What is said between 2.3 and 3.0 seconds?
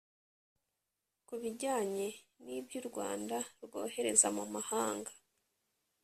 n’ibyo u